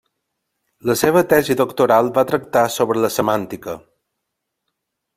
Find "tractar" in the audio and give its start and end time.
2.33-2.65